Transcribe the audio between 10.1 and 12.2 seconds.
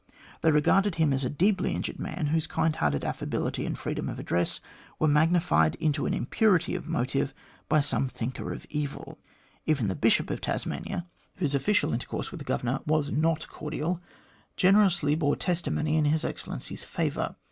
of Tasmania, whose official A GRIEVOUS ERROR OF Mil GLADSTONE'S 171